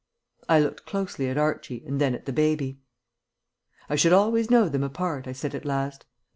[0.49, 2.79] I looked closely at Archie and then at the baby.
[3.87, 6.07] "I should always know them apart," I said at last.